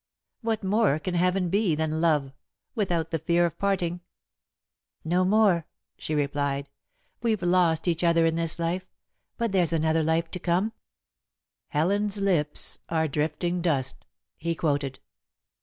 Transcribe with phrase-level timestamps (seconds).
[0.41, 2.33] What more can heaven be than love
[2.73, 4.01] without the fear of parting?"
[5.03, 6.71] "No more," she replied.
[7.21, 8.89] "We've lost each other in this life,
[9.37, 11.67] but there's another life to come." [Sidenote: Whirling
[12.05, 14.97] Atoms] "'Helen's lips are drifting dust,'" he quoted.